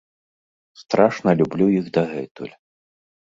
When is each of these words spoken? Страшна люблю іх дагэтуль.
Страшна 0.83 1.31
люблю 1.41 1.67
іх 1.79 1.85
дагэтуль. 1.99 2.51